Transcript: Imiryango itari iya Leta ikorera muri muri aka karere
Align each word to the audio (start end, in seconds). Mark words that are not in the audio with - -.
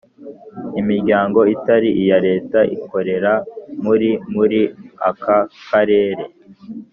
Imiryango 0.81 1.39
itari 1.55 1.89
iya 2.01 2.17
Leta 2.27 2.59
ikorera 2.75 3.33
muri 3.83 4.09
muri 4.35 4.59
aka 5.09 5.37
karere 5.69 6.23